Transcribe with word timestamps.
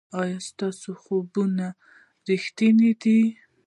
ایا 0.21 0.37
ستاسو 0.49 0.89
خوبونه 1.01 1.67
ریښتیني 2.27 2.91
دي؟ 3.01 3.19